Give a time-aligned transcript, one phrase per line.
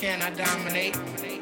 [0.00, 1.37] Can I dominate?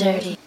[0.00, 0.39] Dirty.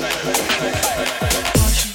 [0.00, 1.87] Watch